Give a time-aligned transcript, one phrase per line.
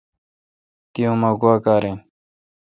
[0.91, 1.97] تی اومہ گوا کار این۔